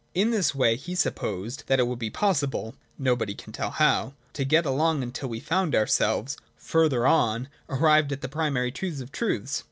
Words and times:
In 0.15 0.31
this 0.31 0.55
way 0.55 0.77
he 0.77 0.95
sup 0.95 1.13
posed 1.13 1.65
that 1.67 1.79
it 1.79 1.85
would 1.85 1.99
be 1.99 2.09
possible, 2.09 2.73
nobody 2.97 3.35
can 3.35 3.53
tell 3.53 3.69
how, 3.69 4.15
to 4.33 4.43
get 4.43 4.65
along, 4.65 5.03
until 5.03 5.29
we 5.29 5.39
found 5.39 5.75
ourselves, 5.75 6.37
further 6.57 7.05
on, 7.05 7.49
arrived 7.69 8.11
at 8.11 8.21
the 8.21 8.27
primary 8.27 8.71
truth 8.71 8.99
of 8.99 9.11
truths. 9.11 9.59